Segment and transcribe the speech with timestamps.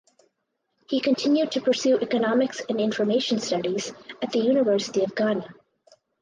[0.89, 3.93] He continued to pursue Economics and Information Studies
[4.23, 5.47] at the University of Ghana.